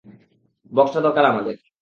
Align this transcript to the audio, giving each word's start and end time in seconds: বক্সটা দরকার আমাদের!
বক্সটা 0.71 0.99
দরকার 1.01 1.23
আমাদের! 1.25 1.55